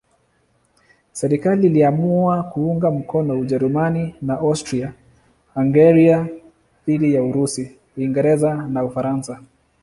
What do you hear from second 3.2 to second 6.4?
Ujerumani na Austria-Hungaria